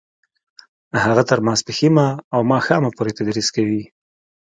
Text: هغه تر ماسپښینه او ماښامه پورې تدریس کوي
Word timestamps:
هغه 1.03 1.23
تر 1.29 1.39
ماسپښینه 1.47 2.05
او 2.33 2.41
ماښامه 2.51 2.89
پورې 2.95 3.11
تدریس 3.17 3.47
کوي 3.55 3.83